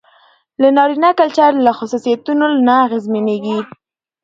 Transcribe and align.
د 0.61 0.63
نارينه 0.75 1.09
کلچر 1.19 1.51
له 1.65 1.71
خصوصيتونو 1.77 2.45
نه 2.67 2.73
اغېزمنېږي. 2.85 3.59